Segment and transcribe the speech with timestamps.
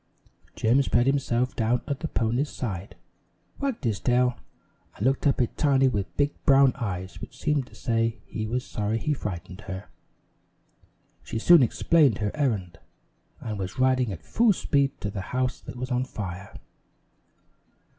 [0.55, 2.95] Jim spread himself down at the pony's side,
[3.59, 4.35] wagged his tail,
[4.95, 8.65] and looked up at Tiny with big brown eyes which seemed to say he was
[8.65, 9.89] sorry he frightened her.
[11.21, 12.79] She soon explained her errand
[13.41, 16.55] and was riding at full speed to the house that was on fire.